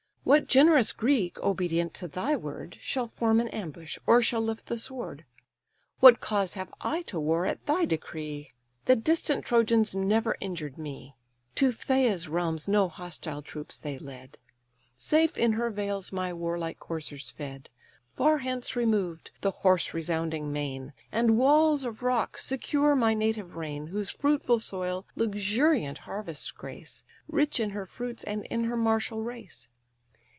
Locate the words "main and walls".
20.53-21.83